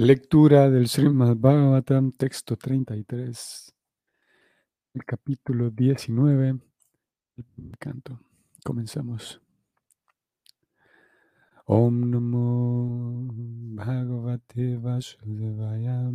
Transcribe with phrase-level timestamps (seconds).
[0.00, 3.74] Lectura del Srimad Bhagavatam, texto 33,
[4.94, 6.50] el capítulo 19,
[7.36, 8.20] el canto.
[8.64, 9.40] Comenzamos.
[11.66, 13.26] Om Namo
[13.74, 16.08] Bhagavate Vasudevaya.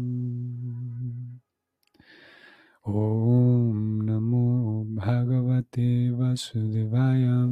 [2.84, 7.50] Om Namo Bhagavate Vasudevaya.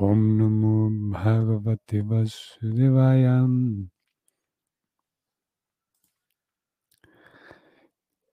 [0.00, 3.44] Om Namo Bhagavate Vasudevaya.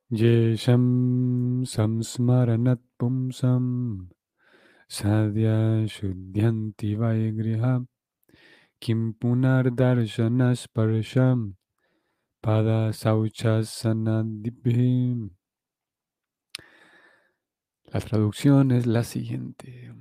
[0.09, 4.07] Yesham Samsmaranat Pumsam
[4.89, 7.85] Sadhya Shuddhyanti Vaigriha
[8.79, 11.55] Kim Punar Darshanas Parasham
[12.41, 15.31] Pada Sauchasanadibhim.
[17.91, 19.91] La traducción es la siguiente.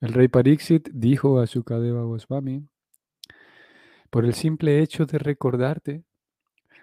[0.00, 2.66] El rey Pariksit dijo a Sukadeva Goswami,
[4.08, 6.04] por el simple hecho de recordarte,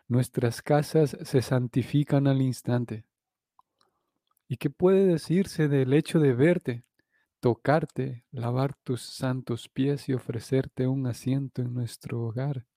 [0.07, 3.05] nuestras casas se santifican al instante.
[4.47, 6.83] ¿Y qué puede decirse del hecho de verte,
[7.39, 12.67] tocarte, lavar tus santos pies y ofrecerte un asiento en nuestro hogar?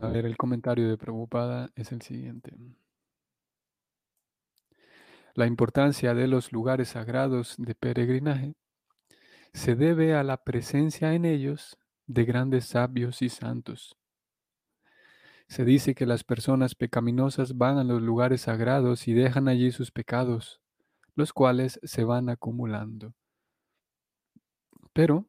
[0.00, 2.54] A ver, el comentario de Prabhupada es el siguiente.
[5.34, 8.54] La importancia de los lugares sagrados de peregrinaje
[9.54, 13.96] se debe a la presencia en ellos de grandes sabios y santos.
[15.48, 19.92] Se dice que las personas pecaminosas van a los lugares sagrados y dejan allí sus
[19.92, 20.60] pecados,
[21.14, 23.14] los cuales se van acumulando.
[24.92, 25.26] Pero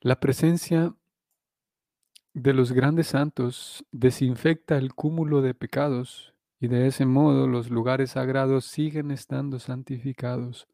[0.00, 0.94] la presencia
[2.38, 8.12] de los grandes santos desinfecta el cúmulo de pecados y de ese modo los lugares
[8.12, 10.68] sagrados siguen estando santificados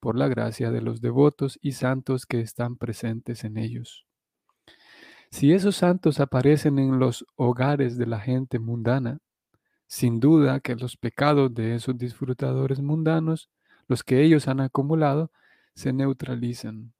[0.00, 4.06] por la gracia de los devotos y santos que están presentes en ellos.
[5.30, 9.18] Si esos santos aparecen en los hogares de la gente mundana,
[9.86, 13.50] sin duda que los pecados de esos disfrutadores mundanos,
[13.86, 15.30] los que ellos han acumulado,
[15.74, 16.92] se neutralizan.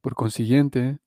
[0.00, 0.98] Por consiguiente,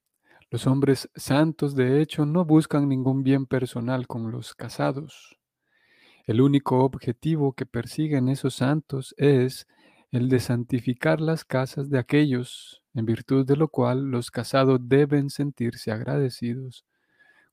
[0.51, 5.37] los hombres santos de hecho no buscan ningún bien personal con los casados.
[6.25, 9.67] El único objetivo que persiguen esos santos es
[10.11, 15.29] el de santificar las casas de aquellos, en virtud de lo cual los casados deben
[15.29, 16.85] sentirse agradecidos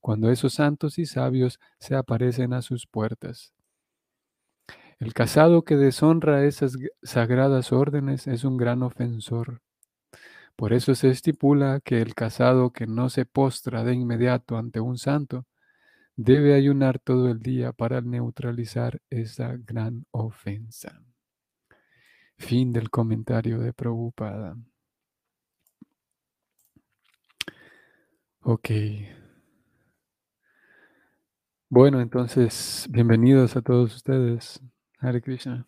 [0.03, 3.53] cuando esos santos y sabios se aparecen a sus puertas.
[4.99, 9.61] El casado que deshonra esas sagradas órdenes es un gran ofensor.
[10.55, 14.97] Por eso se estipula que el casado que no se postra de inmediato ante un
[14.97, 15.45] santo
[16.15, 21.01] debe ayunar todo el día para neutralizar esa gran ofensa.
[22.37, 24.55] Fin del comentario de Prabhupada.
[28.41, 28.69] Ok.
[31.69, 34.61] Bueno, entonces, bienvenidos a todos ustedes.
[34.99, 35.65] Hare Krishna.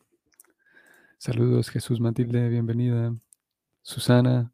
[1.18, 3.16] Saludos, Jesús Matilde, bienvenida.
[3.82, 4.54] Susana,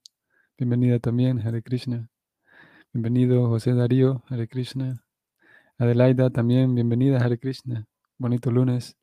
[0.62, 2.08] bienvenida también, Hare Krishna.
[2.94, 5.04] Bienvenido, José Darío, Hare Krishna.
[5.80, 7.88] Adelaida, también, bienvenida, Hare Krishna.
[8.20, 8.96] Bonito lunes.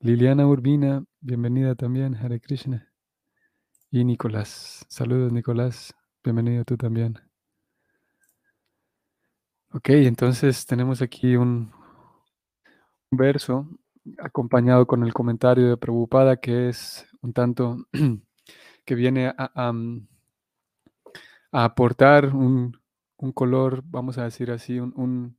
[0.00, 2.92] Liliana Urbina, bienvenida también, Hare Krishna.
[3.90, 7.18] Y Nicolás, saludos Nicolás, bienvenido tú también.
[9.72, 11.72] Ok, entonces tenemos aquí un,
[13.10, 13.66] verso
[14.18, 17.78] acompañado con el comentario de Prabhupada que es un tanto
[18.84, 19.72] que viene a,
[21.52, 22.78] aportar un,
[23.34, 25.36] color, vamos a decir así, un,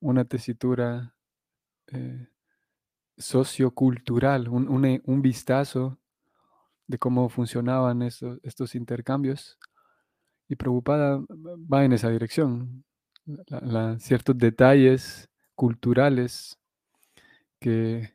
[0.00, 1.14] una tesitura
[1.88, 2.28] eh,
[3.16, 5.98] sociocultural, un, vistazo
[6.86, 9.58] de cómo funcionaban estos, estos intercambios.
[10.48, 11.18] Y Prabhupada
[11.72, 12.84] va en esa dirección.
[13.98, 16.58] ciertos detalles culturales
[17.60, 18.12] que,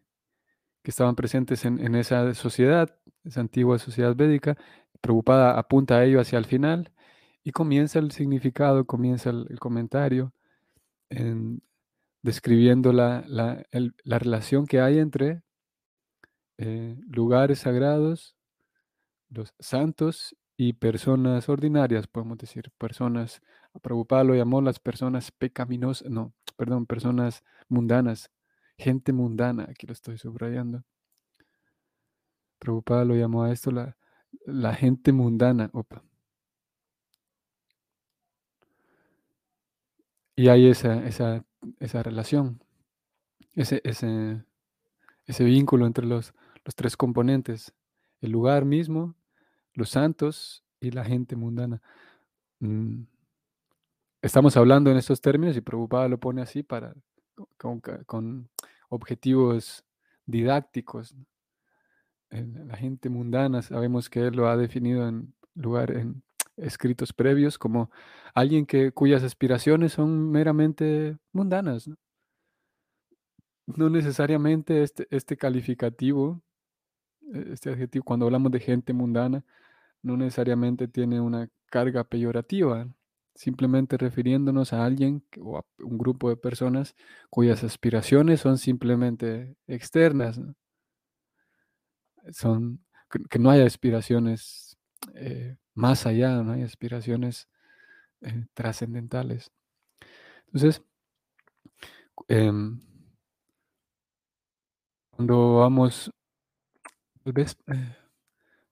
[0.84, 4.58] estaban presentes en, esa sociedad, esa antigua sociedad védica.
[5.02, 6.94] Prabhupada apunta a ello hacia el final
[7.48, 10.34] y comienza el significado, comienza el, comentario
[11.10, 11.62] en,
[12.22, 13.24] describiendo la,
[14.04, 15.44] relación que hay entre
[16.58, 18.36] eh, lugares sagrados,
[19.30, 23.42] los santos y personas ordinarias, podemos decir, personas,
[23.82, 28.30] Prabhupada lo llamó las personas pecaminosas, no, perdón, personas mundanas,
[28.78, 30.84] gente mundana, aquí lo estoy subrayando.
[32.60, 33.96] Prabhupada lo llamó a esto la,
[34.46, 35.70] la gente mundana.
[35.72, 36.04] Opa.
[40.38, 41.44] Y hay esa, esa,
[41.80, 42.64] esa relación,
[43.56, 44.42] ese, ese,
[45.26, 47.74] ese vínculo entre los, los tres componentes,
[48.22, 49.16] el lugar mismo,
[49.74, 51.82] los santos y la gente mundana.
[52.60, 53.04] Mm,
[54.22, 56.94] Estamos hablando en estos términos y Prabhupada lo pone así para,
[57.58, 58.50] con, con
[58.90, 59.86] objetivos
[60.26, 61.16] didácticos.
[62.30, 66.24] la gente mundana, sabemos que él lo ha definido en lugar en
[66.58, 67.92] escritos previos como
[68.34, 71.90] alguien que cuyas aspiraciones son meramente mundanas.
[73.68, 76.42] No, necesariamente este, este calificativo,
[77.34, 79.44] eh, este adjetivo, cuando hablamos de gente mundana,
[80.02, 82.88] no necesariamente tiene una carga peyorativa,
[83.36, 86.96] simplemente refiriéndonos a alguien o a un grupo de personas
[87.30, 90.40] cuyas aspiraciones son simplemente externas,
[92.32, 92.84] son
[93.30, 94.78] que, no hay aspiraciones
[95.16, 97.48] eh, más allá, no hay aspiraciones
[98.22, 99.52] eh, trascendentales.
[100.48, 100.82] Entonces,
[102.28, 102.80] em,
[105.12, 106.12] cuando vamos,
[107.24, 107.96] tal vez eh,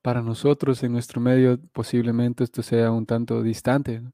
[0.02, 4.12] para nosotros en nuestro medio posiblemente esto sea un tanto distante, ¿no?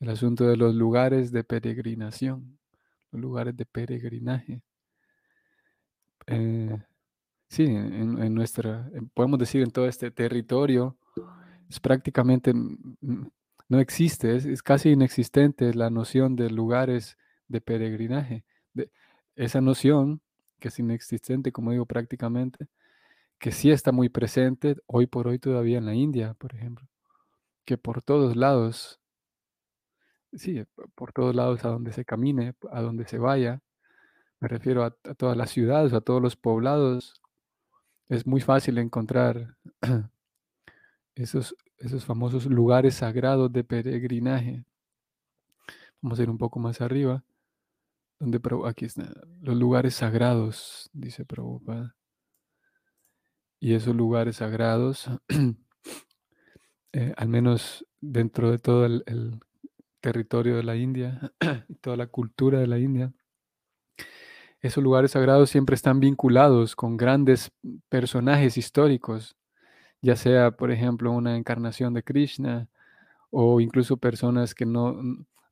[0.00, 2.58] el asunto de los lugares de peregrinación,
[3.12, 4.62] los lugares de peregrinaje.
[6.26, 6.76] Eh,
[7.48, 10.96] sí, en, en nuestra, podemos decir en todo este territorio,
[11.80, 12.52] prácticamente,
[13.68, 17.16] no existe, es, casi inexistente la noción de lugares
[17.48, 18.44] de peregrinaje.
[18.74, 18.90] De,
[19.36, 20.20] esa noción,
[20.60, 22.68] que es inexistente, como digo, prácticamente,
[23.38, 26.88] que sí está muy presente hoy por hoy todavía en la India, por ejemplo,
[27.64, 29.00] que por todos lados,
[30.32, 33.60] sí, p- por todos lados a donde se camine, a donde se vaya,
[34.40, 37.22] me refiero a, a todas las ciudades, a todos los poblados,
[38.08, 39.56] es muy fácil encontrar
[41.14, 44.64] esos, esos famosos lugares sagrados de peregrinaje.
[46.00, 47.24] Vamos a ir un poco más arriba,
[48.18, 51.96] donde aquí están los lugares sagrados, dice Prabhupada.
[53.60, 55.08] Y esos lugares sagrados,
[56.92, 59.40] eh, al menos dentro de todo el, el
[60.00, 61.32] territorio de la India
[61.68, 63.12] y toda la cultura de la India,
[64.60, 67.50] esos lugares sagrados siempre están vinculados con grandes
[67.88, 69.36] personajes históricos,
[70.02, 72.68] ya sea, por ejemplo, una encarnación de Krishna
[73.30, 75.00] o incluso personas que no,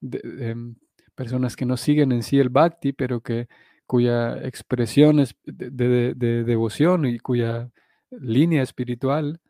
[0.03, 0.77] em,
[1.15, 3.49] personas que no siguen en sí el bhakti, pero que
[3.87, 7.71] cuya expresión es de, de- de devoción y cuya
[8.11, 9.41] línea espiritual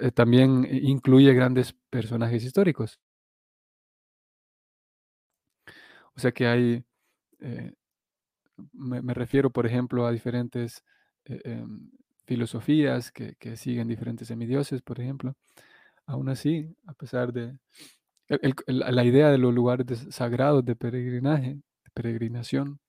[0.00, 3.00] eh, también incluye grandes personajes históricos.
[6.16, 6.84] O sea que hay,
[7.40, 7.72] eh,
[8.72, 10.84] me, me refiero, por ejemplo, a diferentes
[11.26, 11.90] eh, em,
[12.24, 15.34] filosofías que, siguen diferentes semidioses, por ejemplo.
[16.06, 17.56] Aún así, a pesar de
[18.66, 22.80] la idea de los lugares sagrados de peregrinaje, de peregrinación,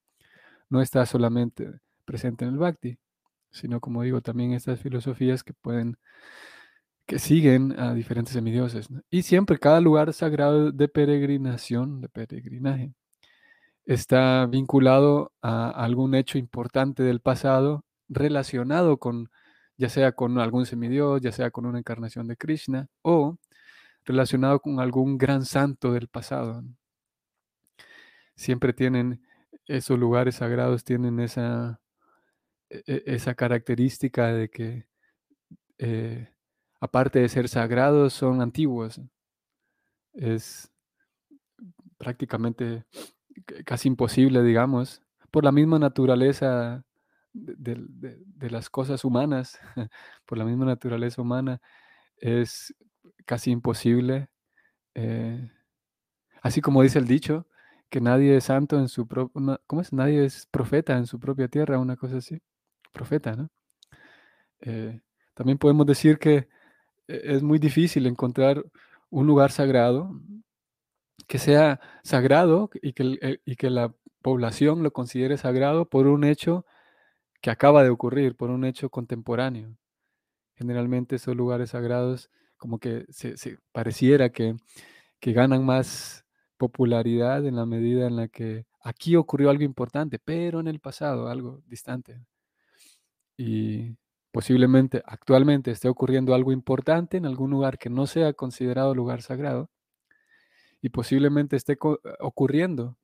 [0.70, 1.72] no está solamente
[2.06, 2.98] presente en el Bhakti,
[3.52, 5.98] sino, como digo, también estas filosofías que pueden,
[7.06, 8.88] que siguen a diferentes semidioses.
[9.10, 12.94] Y siempre cada lugar sagrado de peregrinación, de peregrinaje,
[13.86, 19.30] está vinculado a algún hecho importante del pasado relacionado con,
[19.78, 23.38] ya sea con algún semidios, ya sea con una encarnación de Krishna o
[24.06, 26.64] relacionado con algún gran santo del pasado.
[28.36, 29.22] Siempre tienen,
[29.68, 31.80] esos lugares sagrados tienen esa,
[32.70, 34.88] e- e- esa característica de que,
[35.78, 36.30] eh,
[36.80, 39.00] aparte de ser sagrados, son antiguos.
[40.14, 40.72] Es
[41.98, 42.86] prácticamente
[43.66, 46.84] casi imposible, digamos, por la misma naturaleza
[47.34, 49.60] de, las cosas humanas,
[50.26, 51.62] por la misma naturaleza humana,
[52.18, 52.74] es
[53.26, 54.30] casi imposible.
[54.96, 55.52] eh,
[56.42, 57.48] así como dice el dicho,
[57.90, 59.94] que nadie es santo en su propia, ¿cómo es?
[59.94, 62.42] Nadie es profeta en su propia tierra, una cosa así.
[62.94, 63.50] Profeta, ¿no?
[64.62, 65.02] Eh,
[65.34, 66.48] también podemos decir que
[67.08, 68.66] e- es muy difícil encontrar
[69.10, 70.12] un lugar sagrado
[71.28, 76.66] que sea sagrado y que, y que la población lo considere sagrado por un hecho
[77.44, 79.78] que acaba de ocurrir, por un hecho contemporáneo.
[80.56, 83.36] Generalmente esos lugares sagrados como que se,
[83.74, 84.56] pareciera que,
[85.22, 86.26] que ganan más
[86.58, 91.30] popularidad en la medida en la que aquí ocurrió algo importante, pero en el pasado,
[91.30, 92.22] algo distante.
[93.38, 93.96] Y
[94.32, 99.70] posiblemente actualmente esté ocurriendo algo importante en algún lugar que no sea considerado lugar sagrado
[100.82, 102.98] y posiblemente esté co- ocurriendo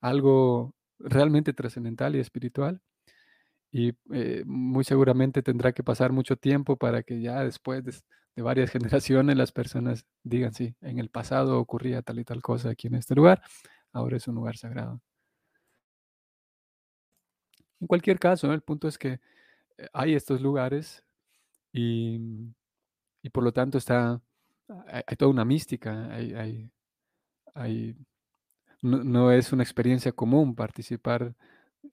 [0.00, 2.80] algo realmente trascendental y espiritual
[3.76, 7.92] y eh, muy seguramente tendrá que pasar mucho tiempo para que ya después de,
[8.42, 8.70] varias
[9.04, 12.94] generaciones las personas digan, sí, en el pasado ocurría tal y tal cosa aquí en
[12.94, 13.42] este lugar,
[13.92, 15.02] ahora es un lugar sagrado.
[17.78, 19.20] En cualquier caso, el punto es que
[19.76, 21.04] eh, hay estos lugares
[21.70, 22.18] y,
[23.22, 24.22] y por lo tanto está,
[25.06, 26.70] hay, toda una mística, hay,
[27.54, 27.96] hay,
[28.80, 31.34] no, no, es una experiencia común participar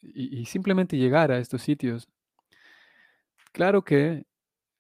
[0.02, 2.08] y, simplemente llegar a estos sitios.
[3.52, 4.26] Claro que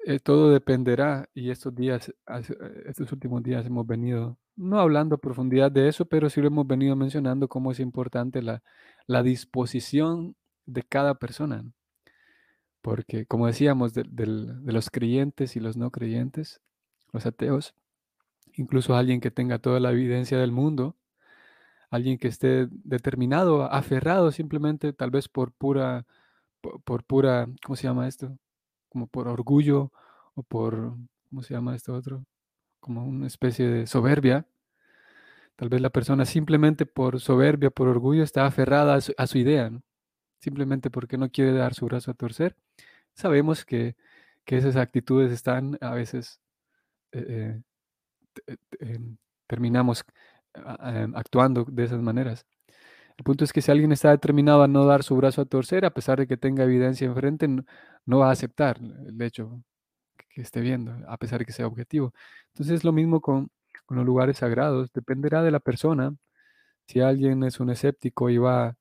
[0.05, 5.20] eh, todo dependerá y estos días, eh, estos últimos días hemos venido, no hablando a
[5.20, 8.63] profundidad de eso, pero sí lo hemos venido mencionando cómo es importante la,
[9.08, 11.65] la disposición de cada persona.
[12.82, 16.62] Porque, como decíamos, de, los creyentes y los no creyentes,
[17.13, 17.75] los ateos,
[18.55, 20.98] incluso alguien que tenga toda la evidencia del mundo,
[21.93, 26.05] alguien que esté determinado, aferrado simplemente, tal vez por pura,
[26.62, 28.38] por, pura, ¿cómo se llama esto?
[28.89, 29.91] Como por orgullo
[30.35, 30.95] o por,
[31.29, 32.25] ¿cómo se llama esto otro?
[32.79, 34.47] Como una especie de soberbia.
[35.55, 39.71] Tal vez la persona simplemente por soberbia, por orgullo, está aferrada a su, idea,
[40.39, 42.55] simplemente porque no quiere dar su brazo a torcer
[43.13, 43.95] sabemos que,
[44.47, 46.39] esas actitudes están a veces,
[47.12, 47.62] eh,
[48.47, 50.05] eh, em, terminamos
[50.53, 52.45] actuando de esas maneras.
[53.17, 55.86] El punto es que si alguien está determinado a no dar su brazo a torcer,
[55.86, 59.63] a pesar de que tenga evidencia enfrente, no, va a aceptar el hecho
[60.29, 62.13] que, esté viendo, a pesar de que sea objetivo.
[62.48, 63.51] Entonces es lo mismo con,
[63.86, 66.15] con los lugares sagrados, dependerá de la persona.
[66.88, 68.77] Si alguien es un escéptico y va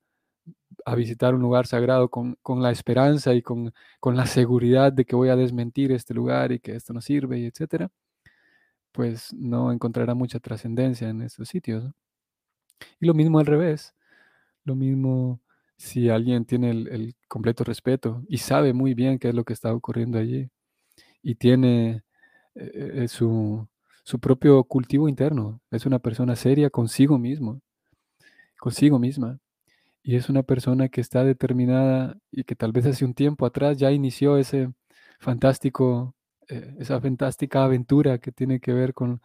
[0.85, 3.73] a visitar un lugar sagrado con, la esperanza y con,
[4.05, 7.47] la seguridad de que voy a desmentir este lugar y que esto no sirve, y
[7.47, 7.91] etcétera,
[8.93, 11.93] pues no encontrará mucha trascendencia en estos sitios.
[13.01, 13.95] Y lo mismo al revés,
[14.65, 15.41] lo mismo
[15.77, 19.75] si alguien tiene el, completo respeto y sabe muy bien qué es lo que está
[19.75, 20.51] ocurriendo allí
[21.23, 22.05] y tiene
[22.55, 23.69] eh, eh, su,
[24.05, 27.63] su propio cultivo interno, es una persona seria consigo mismo,
[28.59, 29.41] consigo misma
[30.03, 33.79] y es una persona que está determinada y que tal vez hace un tiempo atrás
[33.79, 34.73] ya inició ese
[35.21, 36.15] fantástico,
[36.49, 39.21] eh, esa fantástica aventura que tiene que ver con,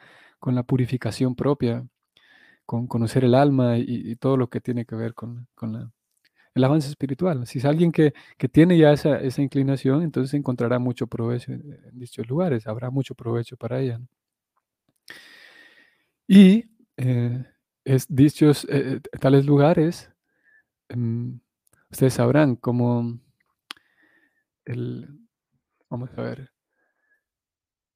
[0.45, 1.85] la purificación propia,
[2.65, 5.47] con conocer el alma y, todo lo que tiene que ver con,
[6.55, 7.45] el avance espiritual.
[7.47, 8.13] Si es alguien que,
[8.51, 13.79] tiene ya esa, inclinación, entonces encontrará mucho provecho en, dichos lugares, habrá mucho provecho para
[13.79, 13.99] ella.
[16.27, 16.65] Y
[16.97, 17.45] eh,
[17.85, 20.11] es, dichos eh, tales lugares
[20.89, 21.39] Em,
[21.91, 23.19] ustedes sabrán cómo
[24.65, 25.07] el,
[25.89, 26.51] vamos a ver,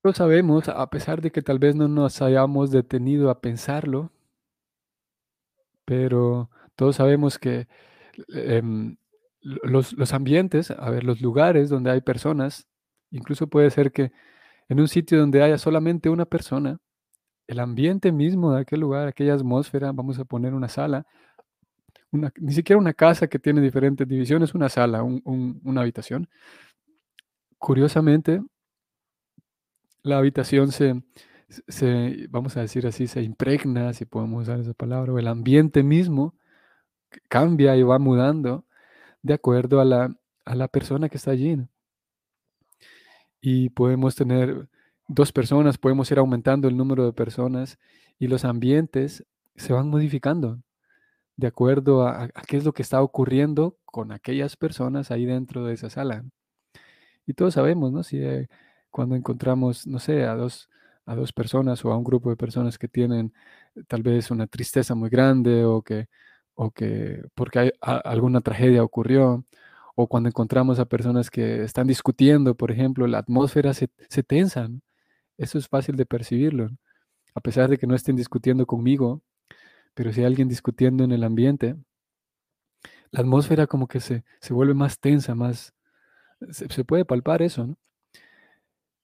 [0.03, 4.11] lo sabemos, a pesar de que tal vez no nos hayamos detenido a pensarlo,
[5.85, 7.67] pero todos sabemos que
[8.29, 8.97] em,
[9.41, 12.67] los, los, ambientes, a ver, los lugares donde hay personas,
[13.11, 14.11] incluso puede ser que
[14.69, 16.79] en un sitio donde haya solamente una persona,
[17.47, 21.05] el ambiente mismo de aquel lugar, aquella atmósfera, vamos a poner una sala,
[22.11, 26.29] ni siquiera una casa que tiene diferentes divisiones, una sala, una habitación.
[27.57, 28.41] Curiosamente,
[30.03, 31.01] la habitación se,
[31.67, 35.83] se, vamos a decir así, se impregna, si podemos usar esa palabra, o el ambiente
[35.83, 36.35] mismo
[37.29, 38.65] cambia y va mudando
[39.21, 40.15] de acuerdo a la,
[40.45, 41.57] a la persona que está allí.
[43.41, 44.69] Y podemos tener
[45.07, 47.79] dos personas, podemos ir aumentando el número de personas
[48.19, 50.61] y los ambientes se van modificando
[51.37, 55.73] de acuerdo a, qué es lo que está ocurriendo con aquellas personas ahí dentro de
[55.73, 56.23] esa sala.
[57.25, 58.03] Y todos sabemos, ¿no?
[58.03, 58.47] Si eh,
[58.91, 60.69] cuando encontramos, no sé, a dos,
[61.05, 63.33] a dos personas o a un grupo de personas que tienen
[63.75, 66.07] eh, tal vez una tristeza muy grande o que,
[66.55, 69.45] o que porque hay, alguna tragedia ocurrió,
[69.95, 74.69] o cuando encontramos a personas que están discutiendo, por ejemplo, la atmósfera se, se tensa.
[75.37, 76.69] Eso es fácil de percibirlo.
[77.35, 79.21] A pesar de que no estén discutiendo conmigo,
[79.93, 81.75] pero si hay alguien discutiendo en el ambiente,
[83.11, 85.73] la atmósfera como que se, vuelve más tensa, más...
[86.51, 87.77] Se, puede palpar eso, ¿no?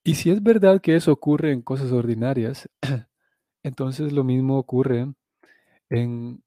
[0.04, 2.68] Y si es verdad que eso ocurre en cosas ordinarias,
[3.62, 5.12] entonces lo mismo ocurre
[5.90, 6.42] en...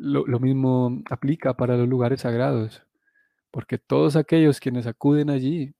[0.00, 2.86] Lo, mismo aplica para los lugares sagrados,
[3.50, 5.74] porque todos aquellos quienes acuden allí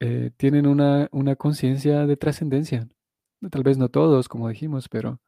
[0.00, 2.88] eh, tienen una, una conciencia de trascendencia.
[3.50, 5.20] Tal vez no todos, como dijimos, pero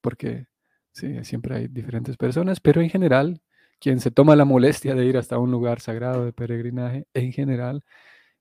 [0.00, 0.46] porque
[0.94, 3.40] Sí, siempre hay diferentes personas, pero en general,
[3.80, 7.84] quien se toma la molestia de ir hasta un lugar sagrado de peregrinaje, en general,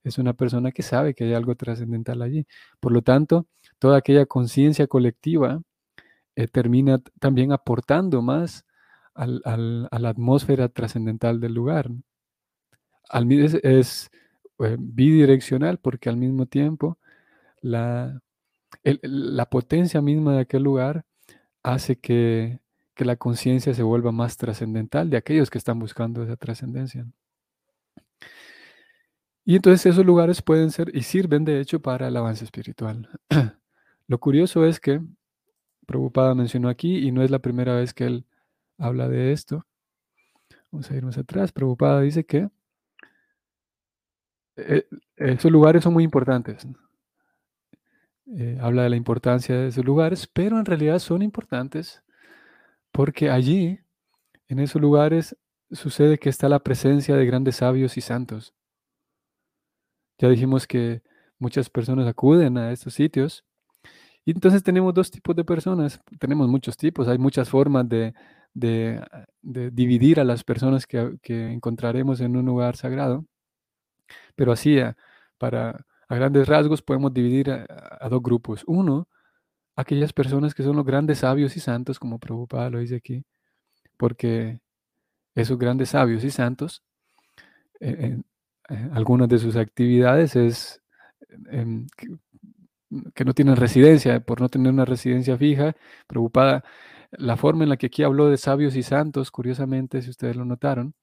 [0.03, 2.45] es una persona que sabe que hay algo trascendental allí.
[2.79, 3.47] Por lo tanto,
[3.79, 5.61] toda aquella conciencia colectiva
[6.35, 8.65] eh, termina también aportando más
[9.15, 11.89] a la atmósfera trascendental del lugar.
[13.09, 14.09] Al, es, es
[14.59, 16.97] eh, bidireccional porque al mismo tiempo
[17.61, 18.21] la,
[18.83, 21.05] la potencia misma de aquel lugar
[21.63, 22.59] hace que,
[22.95, 27.05] que la conciencia se vuelva más trascendental de aquellos que están buscando esa trascendencia.
[29.45, 33.09] Y entonces esos lugares pueden ser y sirven de hecho para el avance espiritual.
[34.07, 35.01] Lo curioso es que
[35.85, 38.25] Prabhupada mencionó aquí, y no es la primera vez que él
[38.77, 39.65] habla de esto.
[40.71, 41.51] Vamos a ir más atrás.
[41.51, 42.49] Prabhupada dice que
[44.55, 46.65] eh, esos lugares son muy importantes.
[48.27, 52.01] Eh, habla de la importancia de esos lugares, pero en realidad son importantes
[52.91, 53.79] porque allí,
[54.47, 55.35] en esos lugares,
[55.71, 58.53] sucede que está la presencia de grandes sabios y santos.
[60.17, 61.01] Ya dijimos que
[61.39, 63.45] muchas personas acuden a estos sitios.
[64.25, 65.99] Y entonces tenemos dos tipos de personas.
[66.19, 67.07] Tenemos muchos tipos.
[67.07, 68.13] Hay muchas formas de,
[68.53, 71.17] dividir a las personas que,
[71.51, 73.25] encontraremos en un lugar sagrado.
[74.35, 74.77] Pero así,
[75.37, 78.63] para, a grandes rasgos, podemos dividir a, dos grupos.
[78.67, 79.07] Uno,
[79.75, 83.25] aquellas personas que son los grandes sabios y santos, como Prabhupada lo dice aquí,
[83.97, 84.61] porque
[85.35, 86.83] esos grandes sabios y santos
[87.79, 88.21] eh,
[88.73, 90.81] eh, algunas de sus actividades es
[91.51, 91.87] em,
[93.15, 95.75] que, no tienen residencia, por no tener una residencia fija,
[96.07, 96.63] preocupada.
[97.11, 100.45] La forma en la que aquí habló de sabios y santos, curiosamente, si ustedes lo
[100.45, 100.95] notaron,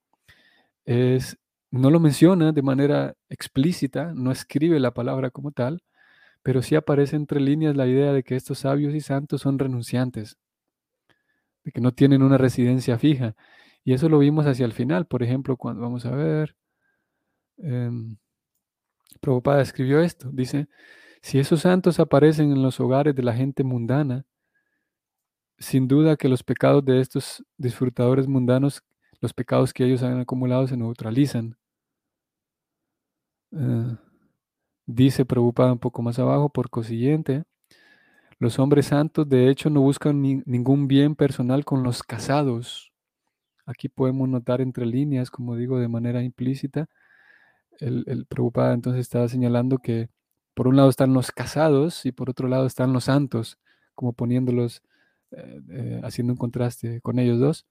[0.85, 1.39] es,
[1.71, 5.83] no lo menciona de manera explícita, no escribe la palabra como tal,
[6.43, 10.39] pero sí aparece entre líneas la idea de que estos sabios y santos son renunciantes,
[11.65, 13.35] de que no tienen una residencia fija.
[13.85, 16.57] Y eso lo vimos hacia el final, por ejemplo, cuando vamos a ver,
[17.63, 17.91] eh,
[19.21, 20.31] Prabhupada escribió esto.
[20.33, 20.69] Dice,
[21.23, 24.25] si esos santos aparecen en los hogares de la gente mundana,
[25.59, 28.83] sin duda que los pecados de estos disfrutadores mundanos,
[29.21, 31.57] los pecados que ellos han acumulado, se neutralizan.
[33.53, 33.97] Eh,
[34.87, 37.45] dice Prabhupada un poco más abajo, por consiguiente,
[38.39, 42.91] los hombres santos de hecho no buscan ningún bien personal con los casados.
[43.67, 46.89] Aquí podemos notar entre líneas, como digo, de manera implícita,
[47.79, 50.09] el, el Prabhupada entonces estaba señalando que
[50.55, 53.59] por un lado están los casados y por otro lado están los santos,
[53.95, 54.83] como poniéndolos,
[55.31, 57.67] eh, eh, haciendo un contraste con ellos dos.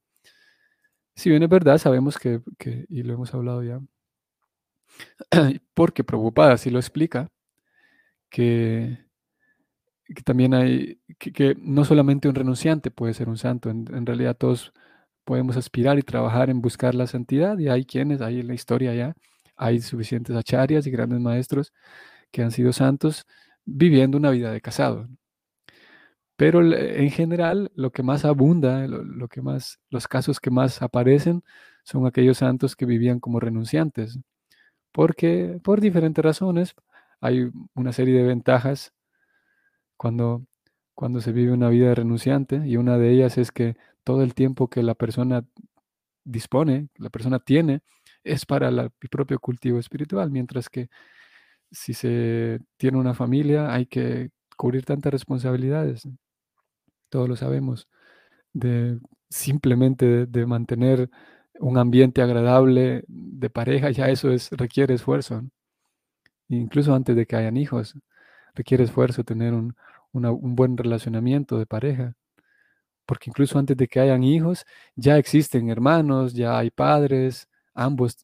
[1.15, 2.41] Si bien es verdad, sabemos que,
[2.89, 3.79] y lo hemos hablado ya,
[5.73, 7.29] porque Prabhupada sí lo explica,
[8.29, 8.97] que,
[10.23, 14.73] también hay, que, no solamente un renunciante puede ser un santo, en, en, realidad todos
[15.25, 18.95] podemos aspirar y trabajar en buscar la santidad, y hay quienes, hay en la historia
[18.95, 19.15] ya,
[19.59, 21.73] hay suficientes acharyas y grandes maestros
[22.31, 23.25] que han sido santos
[23.65, 25.07] viviendo una vida de casado.
[26.37, 31.43] Pero en general, lo que más abunda, lo, que más, los casos que más aparecen
[31.83, 34.19] son aquellos santos que vivían como renunciantes,
[34.93, 36.75] porque por diferentes razones
[37.21, 38.93] hay una serie de ventajas
[39.97, 40.45] cuando,
[40.95, 44.33] cuando se vive una vida de renunciante y una de ellas es que todo el
[44.33, 45.45] tiempo que la persona
[46.23, 47.81] dispone, la persona tiene,
[48.23, 50.89] es para el propio cultivo espiritual, mientras que
[51.71, 56.07] si se tiene una familia hay que cubrir tantas responsabilidades,
[57.09, 57.87] todos lo sabemos,
[58.53, 61.09] de simplemente de, mantener
[61.59, 65.43] un ambiente agradable de pareja, ya eso es, requiere esfuerzo.
[66.49, 67.95] Incluso antes de que hayan hijos,
[68.55, 69.75] requiere esfuerzo tener un,
[70.11, 72.15] un buen relacionamiento de pareja
[73.09, 77.48] porque incluso antes de que hayan hijos, ya existen hermanos, ya hay padres,
[77.79, 78.17] ambos,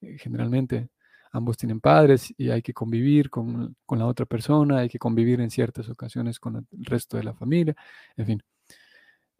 [0.00, 0.90] eh, generalmente,
[1.32, 5.50] ambos tienen padres y hay que convivir con, la otra persona, hay que convivir en
[5.50, 7.74] ciertas ocasiones con el resto de la familia,
[8.16, 8.42] en fin.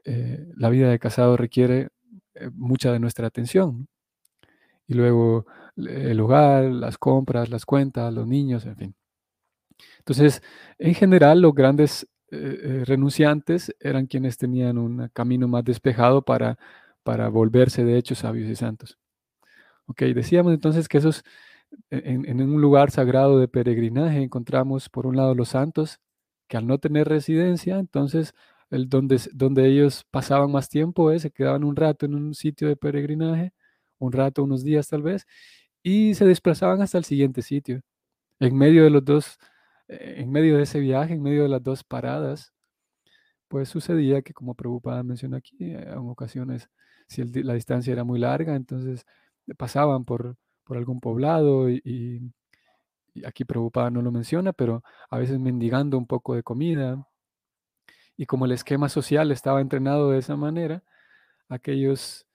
[0.05, 1.89] Eh, la vida de casado requiere
[2.35, 3.89] eh, mucha de nuestra atención.
[4.87, 8.95] Y luego el hogar, las compras, las cuentas, los niños, en fin.
[9.99, 10.43] Entonces,
[10.79, 16.59] en general, los grandes renunciantes eran quienes tenían un camino más despejado para,
[17.03, 18.99] para volverse de hecho sabios y santos.
[19.89, 21.25] Ok, decíamos entonces que esos,
[21.91, 25.99] en, un lugar sagrado de peregrinaje encontramos por un lado los santos,
[26.49, 28.35] que al no tener residencia, entonces
[28.71, 32.69] el donde, donde ellos pasaban más tiempo, eh, se quedaban un rato en un sitio
[32.69, 33.53] de peregrinaje,
[33.99, 35.27] un rato, unos días tal vez,
[35.83, 37.81] y se desplazaban hasta el siguiente sitio.
[38.41, 39.39] En medio de los dos,
[39.89, 42.53] eh, en medio de ese viaje, en medio de las dos paradas,
[43.49, 46.71] pues sucedía que como Prabhupada menciona aquí, eh, en ocasiones,
[47.09, 49.07] si la distancia era muy larga, entonces
[49.57, 52.33] pasaban por, por algún poblado y,
[53.27, 57.05] aquí preocupada no lo menciona, pero a veces mendigando un poco de comida.
[58.17, 60.83] Y como el esquema social estaba entrenado de esa manera,
[61.49, 62.27] aquellos,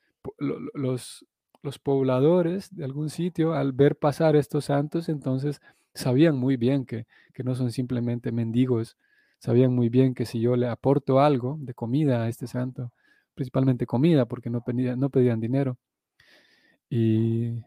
[0.74, 1.26] los,
[1.62, 5.62] los pobladores de algún sitio, al ver pasar estos santos, entonces
[5.94, 8.98] sabían muy bien que, que no son simplemente mendigos,
[9.40, 12.92] sabían muy bien que si yo le aporto algo de comida a este santo,
[13.36, 14.64] principalmente comida, porque no
[14.98, 15.78] no pedían dinero.
[16.96, 17.64] Y,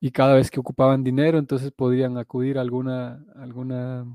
[0.00, 4.06] y, cada vez que ocupaban dinero, entonces podían acudir a alguna, alguna,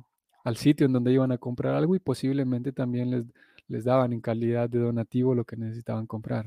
[0.46, 3.26] al sitio en donde iban a comprar algo y posiblemente también les,
[3.68, 6.46] les daban en calidad de donativo lo que necesitaban comprar.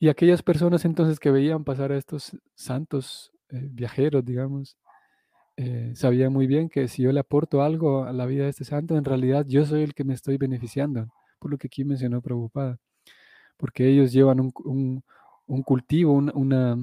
[0.00, 4.76] Y aquellas personas entonces que veían pasar a estos santos eh, viajeros, digamos,
[5.56, 8.64] eh, sabía muy bien que si yo le aporto algo a la vida de este
[8.64, 11.06] santo, en realidad yo soy el que me estoy beneficiando,
[11.38, 12.78] por lo que aquí mencionó Prabhupada,
[13.56, 15.04] porque ellos llevan un,
[15.46, 16.76] cultivo, una,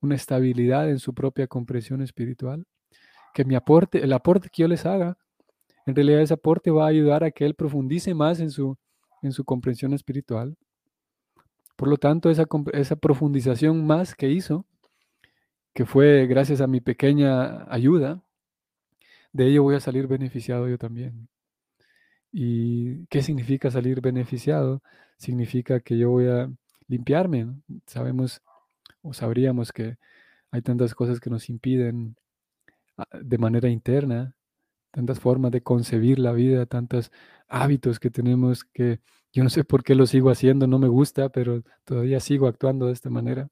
[0.00, 2.66] una estabilidad en su propia comprensión espiritual,
[3.32, 5.16] que mi aporte, el aporte que yo les haga,
[5.86, 8.76] en realidad ese aporte va a ayudar a que él profundice más en su,
[9.22, 10.56] en su comprensión espiritual.
[11.76, 14.66] Por lo tanto, esa, esa profundización más que hizo,
[15.74, 18.22] que fue gracias a mi pequeña ayuda,
[19.32, 21.28] de ello voy a salir beneficiado yo también.
[22.30, 24.82] ¿Y qué significa salir beneficiado?
[25.16, 26.50] Significa que yo voy a
[26.88, 27.48] limpiarme.
[27.86, 28.42] Sabemos
[29.02, 29.98] o sabríamos que
[30.50, 32.16] hay tantas cosas que nos impiden
[32.98, 34.34] ah, de manera interna,
[34.90, 37.10] tantas formas de concebir la vida, tantos
[37.48, 39.00] hábitos que tenemos que
[39.32, 42.86] yo no sé por qué lo sigo haciendo, no me gusta, pero todavía sigo actuando
[42.86, 43.50] de esta manera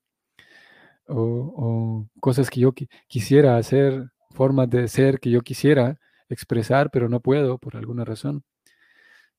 [1.10, 2.72] o, cosas que yo
[3.08, 8.44] quisiera hacer, formas de ser que yo quisiera expresar, pero no puedo por alguna razón.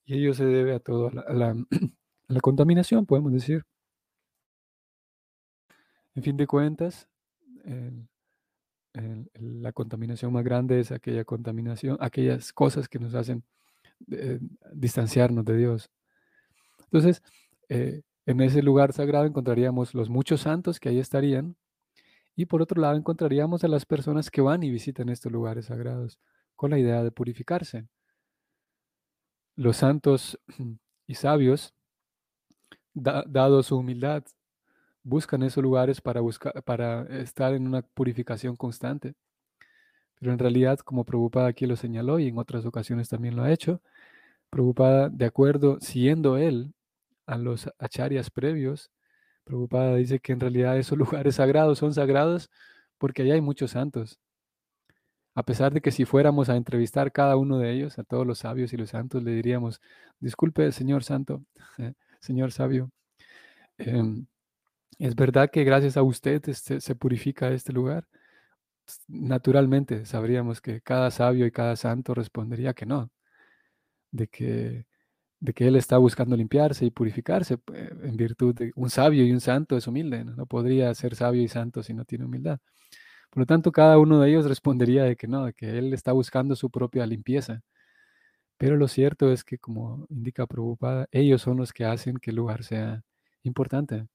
[0.06, 1.56] Y ello se debe a todo, a la,
[2.42, 3.64] contaminación, podemos decir.
[6.16, 7.08] En fin de cuentas,
[8.94, 13.44] la contaminación más grande es aquella contaminación, aquellas cosas que nos hacen
[14.12, 14.40] eh,
[14.74, 15.90] distanciarnos de Dios.
[16.86, 17.22] Entonces,
[17.70, 21.56] eh, en ese lugar sagrado encontraríamos los muchos santos que ahí estarían
[22.36, 26.20] y por otro lado encontraríamos a las personas que van y visitan estos lugares sagrados
[26.56, 27.88] con la idea de purificarse.
[29.56, 30.40] Los santos
[31.08, 31.74] y sabios,
[32.94, 34.24] dado su humildad,
[35.04, 39.16] buscan esos lugares para, buscar, para estar en una purificación constante.
[40.20, 43.52] Pero en realidad, como Prabhupada aquí lo señaló y en otras ocasiones también lo ha
[43.52, 43.82] hecho,
[44.52, 46.74] Prabhupada, de acuerdo, siendo él
[47.26, 48.92] a los acharyas previos,
[49.46, 52.50] Prabhupada dice que en realidad esos lugares sagrados son sagrados
[52.98, 54.20] porque allá hay muchos santos.
[55.34, 58.40] A pesar de que si fuéramos a entrevistar cada uno de ellos, a todos los
[58.40, 59.82] sabios y los santos, le diríamos,
[60.20, 61.44] disculpe, señor santo,
[62.20, 62.92] señor sabio,
[63.78, 64.28] em,
[65.00, 68.08] es verdad que gracias a usted este, se purifica este lugar.
[69.08, 73.12] Naturalmente sabríamos que cada sabio y cada santo respondería que no,
[74.12, 74.86] de que
[75.42, 79.32] de que él está buscando limpiarse y purificarse pues, en virtud de un sabio y
[79.32, 80.46] un santo es humilde, ¿no?
[80.46, 82.60] podría ser sabio y santo si no tiene humildad.
[83.32, 86.12] Por lo tanto, cada uno de ellos respondería de que no, de que él está
[86.14, 87.62] buscando su propia limpieza.
[88.58, 92.38] Pero lo cierto es que, como indica Prabhupada, ellos son los que hacen que el
[92.38, 93.04] lugar sea
[93.44, 94.08] importante,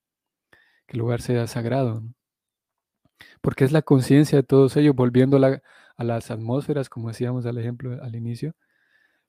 [0.87, 2.03] que el lugar sea sagrado.
[3.41, 8.03] Porque es la conciencia de todos ellos, volviendo a, las atmósferas, como decíamos al ejemplo
[8.03, 8.55] al inicio,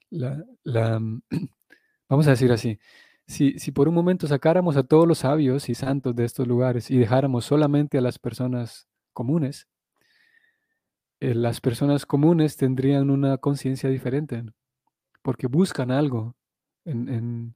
[0.09, 0.43] la,
[2.09, 2.79] Vamos a decir así,
[3.27, 6.97] si, por un momento sacáramos a todos los sabios y santos de estos lugares y
[6.97, 9.67] dejáramos solamente a las personas comunes,
[11.19, 14.43] eh, las personas comunes tendrían una conciencia diferente,
[15.21, 16.35] porque buscan algo
[16.85, 17.55] en,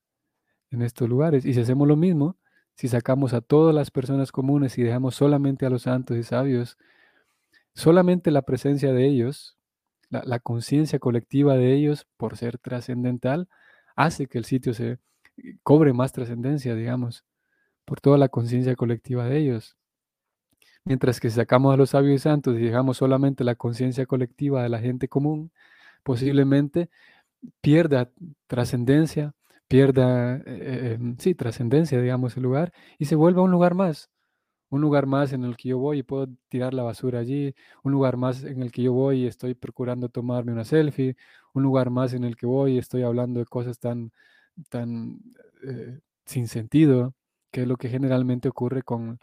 [0.71, 1.45] estos lugares.
[1.45, 2.37] Y si hacemos lo mismo,
[2.75, 6.77] si sacamos a todas las personas comunes y dejamos solamente a los santos y sabios,
[7.73, 9.57] solamente la presencia de ellos,
[10.09, 13.47] la conciencia colectiva de ellos, por ser trascendental,
[13.95, 14.91] hace que el sitio se
[15.37, 17.23] eh, cobre más trascendencia, digamos,
[17.85, 19.77] por toda la conciencia colectiva de ellos.
[20.83, 24.63] Mientras que si sacamos a los sabios y santos y dejamos solamente la conciencia colectiva
[24.63, 25.51] de la gente común,
[26.03, 26.89] posiblemente
[27.61, 28.11] pierda
[28.47, 29.33] trascendencia,
[29.71, 34.09] pierda, eh, em, sí, trascendencia, digamos, el lugar, y se vuelva un lugar más,
[34.69, 37.91] un lugar más en el que yo voy y puedo tirar la basura allí, un
[37.93, 41.17] lugar más en el que yo voy y estoy procurando tomarme una selfie,
[41.53, 44.11] un lugar más en el que voy y estoy hablando de cosas tan,
[44.69, 45.19] tan
[45.63, 47.15] eh, sin sentido,
[47.51, 49.19] que es lo que generalmente ocurre con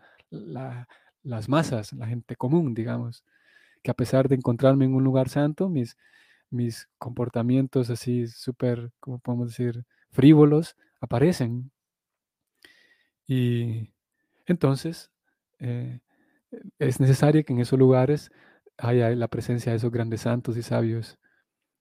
[1.22, 3.24] las masas, la gente común, digamos,
[3.82, 5.96] que a pesar de encontrarme en un lugar santo, mis,
[6.50, 11.70] mis comportamientos así súper, como podemos decir, frívolos, aparecen.
[13.26, 13.90] Y
[14.46, 15.10] entonces
[15.58, 16.00] eh,
[16.78, 18.30] es necesario que en esos lugares
[18.78, 21.18] haya la presencia de esos grandes santos y sabios,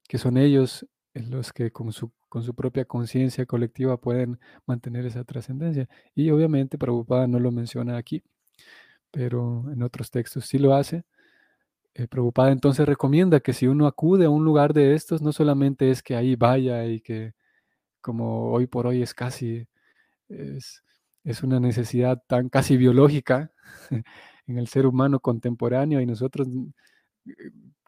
[0.07, 5.23] que son ellos los que con su, con su propia conciencia colectiva pueden mantener esa
[5.23, 5.87] trascendencia.
[6.15, 8.23] Y obviamente Prabhupada no lo menciona aquí,
[9.11, 11.03] pero en otros textos sí lo hace.
[11.93, 15.91] Eh, Prabhupada entonces recomienda que si uno acude a un lugar de estos, no solamente
[15.91, 17.33] es que ahí vaya y que
[18.01, 19.67] como hoy por hoy es casi,
[20.29, 20.83] es,
[21.23, 23.51] es una necesidad tan casi biológica
[24.47, 26.47] en el ser humano contemporáneo y nosotros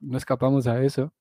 [0.01, 1.13] no escapamos a eso.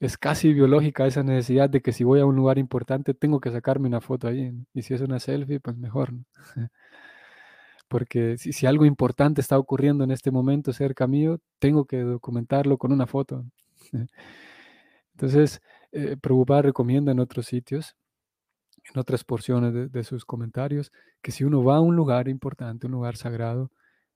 [0.00, 3.50] Es casi biológica esa necesidad de que si voy a un lugar importante tengo que
[3.50, 4.52] sacarme una foto ahí.
[4.74, 6.12] Y si es una selfie, pues mejor.
[7.88, 12.78] Porque si, si algo importante está ocurriendo en este momento cerca mío, tengo que documentarlo
[12.78, 13.44] con una foto.
[15.14, 15.60] Entonces,
[15.94, 17.96] eh, Prabhupada recomienda en otros sitios,
[18.92, 22.92] en otras porciones de, sus comentarios, que si uno va a un lugar importante, un
[22.92, 23.70] lugar sagrado,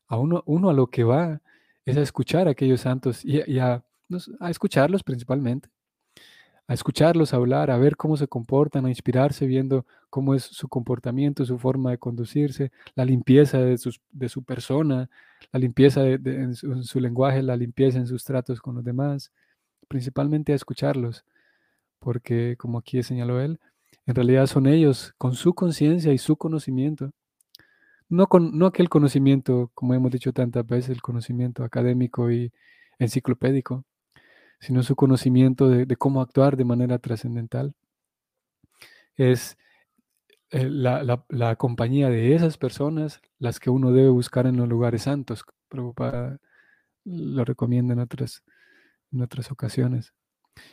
[0.08, 1.40] a uno, uno a lo que va
[1.84, 3.82] es a escuchar a aquellos santos y, a,
[4.40, 5.70] a, escucharlos principalmente,
[6.66, 11.44] a escucharlos hablar, a ver cómo se comportan, a inspirarse viendo cómo es su comportamiento,
[11.44, 15.08] su forma de conducirse, la limpieza de, su persona,
[15.52, 19.32] la limpieza de, en, su, lenguaje, la limpieza en sus tratos con los demás,
[19.88, 21.24] principalmente a escucharlos,
[21.98, 23.60] porque como aquí señaló él,
[24.06, 27.12] en realidad son ellos con su conciencia y su conocimiento
[28.08, 32.52] no, con, no aquel conocimiento, como hemos dicho tantas veces, el conocimiento académico y
[32.98, 33.84] enciclopédico,
[34.60, 37.74] sino su conocimiento de, cómo actuar de manera trascendental.
[39.16, 39.58] Es
[40.50, 45.44] eh, la, compañía de esas personas las que uno debe buscar en los lugares santos.
[45.68, 46.38] Prabhupada
[47.04, 48.42] lo recomienda en otras,
[49.12, 50.14] en otras ocasiones.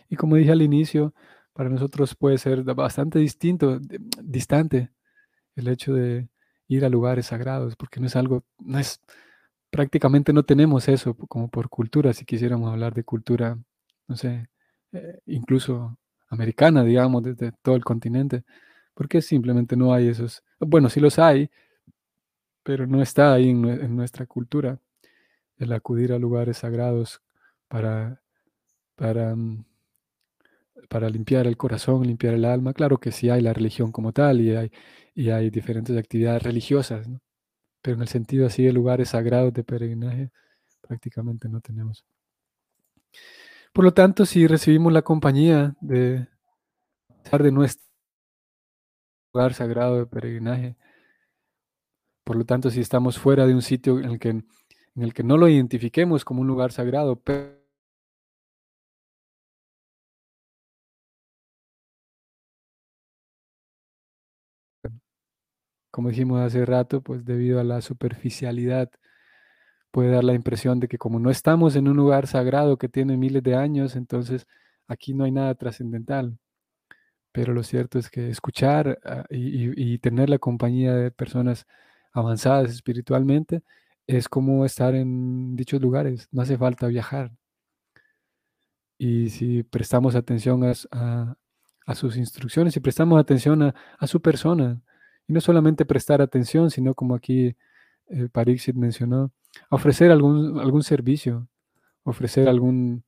[0.10, 1.14] Y como dije al inicio,
[1.54, 3.80] para nosotros puede ser bastante distinto,
[4.22, 4.92] distante
[5.56, 6.30] el hecho de,
[6.68, 9.02] ir a lugares sagrados, porque no es algo, no es,
[9.70, 13.58] prácticamente no tenemos eso como por cultura, si quisiéramos hablar de cultura,
[14.08, 14.50] no sé,
[14.94, 15.98] eh, incluso
[16.30, 18.44] americana, digamos, desde todo el continente,
[18.94, 21.50] porque simplemente no hay esos, bueno, sí los hay,
[22.64, 24.80] pero no está ahí en, nuestra cultura
[25.58, 27.22] el acudir a lugares sagrados
[27.68, 28.22] para,
[28.96, 29.66] para mm,
[30.90, 32.74] para limpiar el corazón, limpiar el alma.
[32.74, 34.72] Claro que sí hay la religión como tal y hay,
[35.14, 37.08] y hay diferentes actividades religiosas,
[37.82, 40.32] pero en el sentido así de lugares sagrados de peregrinaje
[40.82, 42.06] prácticamente no tenemos.
[43.74, 46.28] Por lo tanto, si recibimos la compañía de
[47.32, 47.84] de nuestro
[49.34, 50.78] lugar sagrado de peregrinaje,
[52.24, 54.46] por lo tanto, si estamos fuera de un sitio en el que, en
[54.96, 57.55] el que no lo identifiquemos como un lugar sagrado, pero
[65.96, 68.92] como dijimos hace rato, pues debido a la superficialidad,
[69.92, 73.16] puede dar la impresión de que como no estamos en un lugar sagrado que tiene
[73.16, 74.46] miles de años, entonces
[74.88, 76.38] aquí no hay nada trascendental.
[77.32, 81.66] Pero lo cierto es que escuchar ah, y, tener la compañía de personas
[82.12, 83.64] avanzadas espiritualmente
[84.06, 87.32] es como estar en dichos lugares, no hace falta viajar.
[88.98, 91.38] Y si prestamos atención a,
[91.96, 94.82] sus instrucciones, si prestamos atención a su persona,
[95.28, 97.56] y no solamente prestar atención, sino como aquí
[98.08, 99.32] eh, Parixit mencionó,
[99.70, 101.48] ofrecer algún, algún servicio,
[102.04, 103.04] ofrecer algún,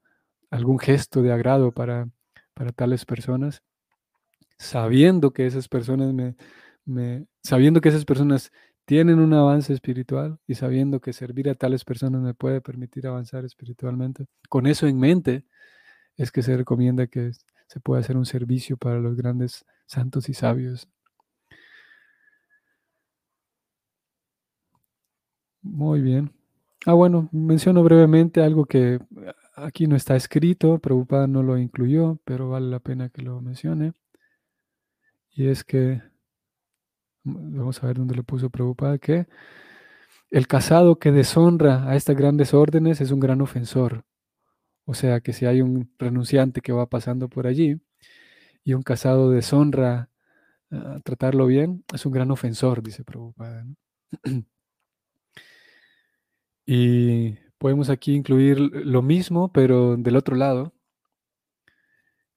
[0.49, 2.09] algún gesto de agrado para,
[2.53, 3.61] para tales personas,
[4.57, 6.35] sabiendo que esas personas me,
[7.43, 8.51] sabiendo que esas personas
[8.85, 13.45] tienen un avance espiritual y sabiendo que servir a tales personas me puede permitir avanzar
[13.45, 14.27] espiritualmente.
[14.49, 15.45] Con eso en mente
[16.15, 17.31] es que se recomienda que
[17.67, 20.89] se pueda hacer un servicio para los grandes santos y sabios.
[25.71, 26.31] Muy bien.
[26.85, 28.99] Ah, bueno, menciono brevemente algo que
[29.55, 33.93] aquí no está escrito, Prabhupada no lo incluyó, pero vale la pena que lo mencione.
[35.35, 36.01] Y es que,
[37.23, 39.27] vamos a ver dónde lo puso Prabhupada, que
[40.31, 44.05] el casado que deshonra a estas grandes órdenes es un gran ofensor.
[44.85, 47.81] O sea que si hay un renunciante que va pasando por allí
[48.63, 50.09] y un casado deshonra
[50.71, 53.65] a tratarlo bien, es un gran ofensor, dice Prabhupada.
[56.67, 60.73] Y podemos aquí incluir lo mismo, pero del otro lado,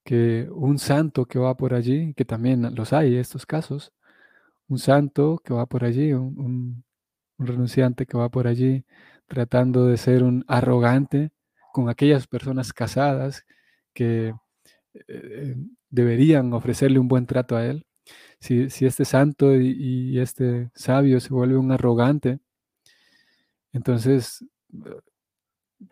[0.03, 3.93] que un santo que va por allí, que también los hay estos casos,
[4.67, 6.83] un santo que va por allí, un,
[7.37, 8.85] renunciante que va por allí
[9.27, 11.31] tratando de ser un arrogante
[11.73, 13.45] con aquellas personas casadas
[13.93, 14.33] que
[15.07, 15.55] eh,
[15.89, 17.85] deberían ofrecerle un buen trato a él.
[18.39, 22.39] Si, este santo y, este sabio se vuelve un arrogante,
[23.73, 24.45] entonces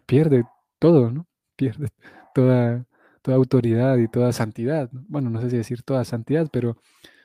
[0.05, 0.43] pierde
[0.79, 1.27] todo, ¿no?
[1.55, 1.89] Pierde
[2.33, 2.85] toda,
[3.21, 4.89] toda autoridad y toda santidad.
[4.91, 6.77] Bueno, no sé si decir toda santidad, pero,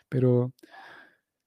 [0.08, 0.52] pero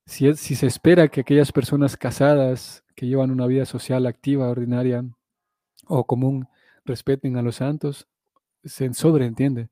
[0.05, 5.03] si, si se espera que aquellas personas casadas que llevan una vida social activa, ordinaria
[5.85, 6.47] o común,
[6.85, 8.07] respeten a los santos,
[8.63, 9.69] se sobreentiende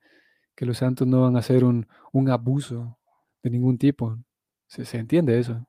[0.54, 2.98] que los santos no van a hacer un, un abuso
[3.42, 4.18] de ningún tipo.
[4.66, 5.66] Se, se entiende eso,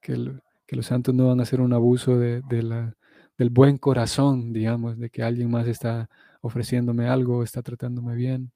[0.00, 4.96] que, que los santos no van a hacer un abuso de, del buen corazón, digamos,
[4.96, 6.08] de que alguien más está
[6.42, 8.52] ofreciéndome algo, está tratándome bien.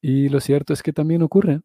[0.00, 1.60] Y lo cierto es que también ocurre.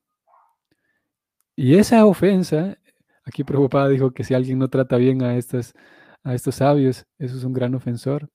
[1.56, 2.78] Y esa ofensa,
[3.24, 7.44] aquí Prabhupada dijo que si alguien no trata bien a, a estos sabios, eso es
[7.46, 8.30] un gran ofensor.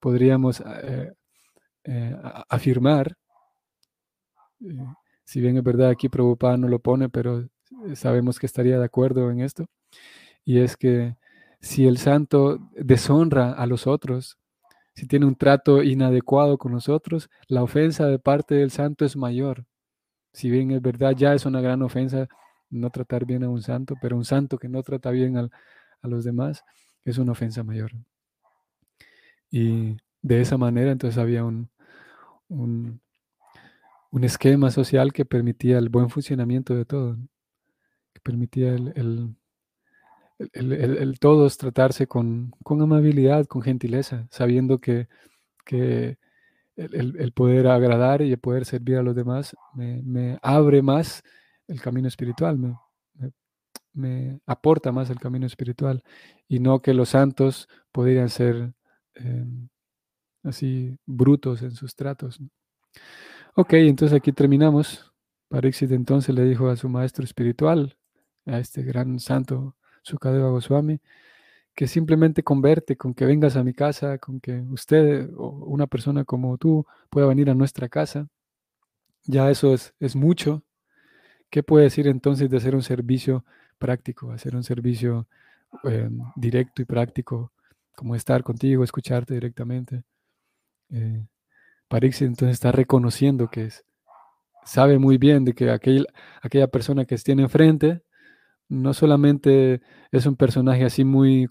[0.00, 1.12] Podríamos eh,
[1.84, 2.16] eh,
[2.48, 3.16] afirmar,
[4.68, 4.84] eh,
[5.24, 7.48] si bien es verdad aquí Prabhupada no lo pone, pero
[7.94, 9.66] sabemos que estaría de acuerdo en esto,
[10.44, 11.16] y es que
[11.60, 14.38] si el santo deshonra a los otros,
[14.94, 19.16] si tiene un trato inadecuado con los otros, la ofensa de parte del santo es
[19.16, 19.66] mayor.
[20.32, 22.28] Si bien es verdad, ya es una gran ofensa
[22.70, 25.50] no tratar bien a un santo, pero un santo que no trata bien al-
[26.02, 26.64] a los demás
[27.04, 27.92] es una ofensa mayor.
[29.50, 31.70] Y de esa manera entonces había un,
[32.48, 33.00] un,
[34.10, 37.16] un esquema social que permitía el buen funcionamiento de todo,
[38.12, 39.36] que permitía el, el-
[40.38, 45.08] el- el- el- todos tratarse con, con amabilidad, con gentileza, sabiendo que,
[45.64, 46.18] que
[46.76, 51.22] el, poder agradar y el poder servir a los demás me, me abre más
[51.68, 52.76] el camino espiritual, me,
[53.92, 56.02] me- aporta más el camino espiritual
[56.48, 58.72] y no que los santos podrían ser
[59.14, 59.44] eh,
[60.42, 62.40] así brutos en sus tratos.
[63.54, 65.12] Ok, entonces aquí terminamos.
[65.48, 67.96] Parixit entonces le dijo a su maestro espiritual,
[68.46, 71.00] a este gran santo Sukadeva Goswami,
[71.74, 76.24] que simplemente converte con que vengas a mi casa, con que usted o una persona
[76.24, 78.28] como tú pueda venir a nuestra casa.
[79.24, 80.62] Ya eso es, es mucho.
[81.50, 83.44] ¿Qué puede decir entonces de hacer un servicio
[83.78, 85.26] práctico, hacer un servicio
[85.84, 87.52] eh, directo y práctico,
[87.96, 90.04] como estar contigo, escucharte directamente?
[90.90, 91.26] Eh,
[91.90, 93.84] entonces está reconociendo que es,
[94.64, 96.06] sabe muy bien de que aquel,
[96.42, 98.02] aquella persona que tiene enfrente
[98.68, 99.80] no solamente
[100.12, 101.48] es un personaje así muy,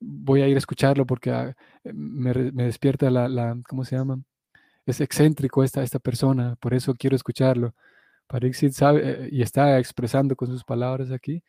[0.00, 4.22] voy a ir a escucharlo porque ah, me, despierta la, ¿cómo se llama?
[4.86, 7.74] Es excéntrico esta, esta persona, por eso quiero escucharlo.
[8.26, 11.42] Parixit sabe eh, y está expresando con sus palabras aquí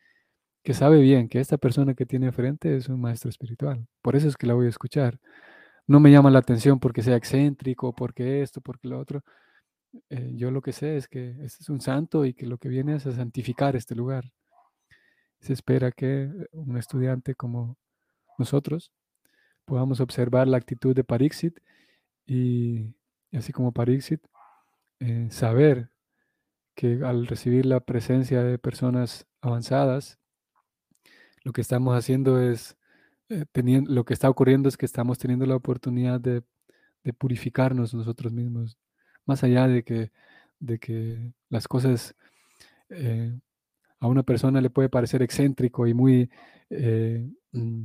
[0.64, 3.86] que sabe bien que esta persona que tiene enfrente es un maestro espiritual.
[4.02, 5.20] Por eso es que la voy a escuchar.
[5.86, 9.22] No me llama la atención porque sea excéntrico, porque esto, porque lo otro.
[10.10, 12.68] Eh, yo lo que sé es que este es un santo y que lo que
[12.68, 14.24] viene es a santificar este lugar.
[15.44, 17.76] Se espera que un estudiante como
[18.38, 18.90] nosotros
[19.66, 21.60] podamos observar la actitud de Parixit
[22.26, 22.94] y,
[23.30, 24.26] así como Parixit,
[25.00, 25.90] eh, saber
[26.74, 30.18] que al recibir la presencia de personas avanzadas,
[31.42, 32.78] lo que estamos haciendo es,
[33.28, 36.42] eh, teniendo, lo que está ocurriendo es que estamos teniendo la oportunidad de,
[37.02, 38.78] de purificarnos nosotros mismos,
[39.26, 40.10] más allá de que,
[40.58, 42.14] de que las cosas
[42.88, 43.38] eh,
[44.04, 46.30] a una persona le puede parecer excéntrico y muy...
[46.70, 47.84] eh, mm,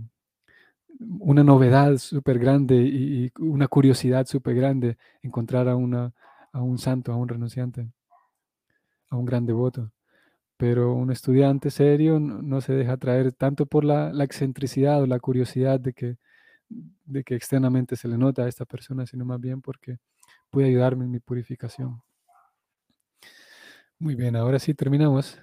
[0.99, 6.13] una novedad súper grande y, una curiosidad súper grande encontrar a, una,
[6.51, 7.89] a un santo, a un renunciante,
[9.09, 9.91] a un gran devoto.
[10.57, 15.19] Pero un estudiante serio no, se deja atraer tanto por la, la excentricidad o la
[15.19, 16.17] curiosidad de que,
[17.05, 19.99] de que externamente se le nota a esta persona, sino más bien porque
[20.49, 22.01] puede ayudarme en mi purificación.
[23.99, 25.39] Muy bien, ahora sí terminamos.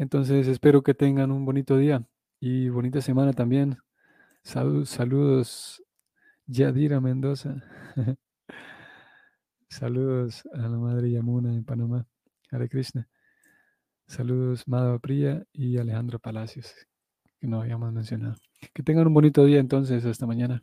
[0.00, 2.02] Entonces espero que tengan un bonito día
[2.40, 3.76] y bonita semana también.
[4.42, 5.82] Salud, saludos,
[6.46, 7.62] Yadira Mendoza.
[9.68, 12.06] saludos a la madre Yamuna en Panamá.
[12.50, 13.06] Hare Krishna.
[14.06, 16.74] Saludos Madhava Priya y Alejandro Palacios,
[17.38, 18.36] que no habíamos mencionado.
[18.72, 20.62] Que tengan un bonito día entonces, hasta mañana.